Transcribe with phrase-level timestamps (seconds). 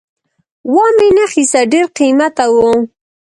[0.73, 2.71] وامې نه خیسته ډېر قیمته وو